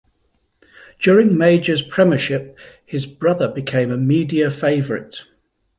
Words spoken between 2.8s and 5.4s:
his brother became a media favourite.